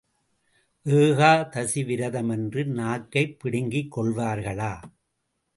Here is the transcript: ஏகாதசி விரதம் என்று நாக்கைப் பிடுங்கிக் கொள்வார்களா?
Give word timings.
ஏகாதசி 0.85 1.83
விரதம் 1.83 2.29
என்று 2.29 2.65
நாக்கைப் 2.65 3.39
பிடுங்கிக் 3.39 3.97
கொள்வார்களா? 3.97 4.73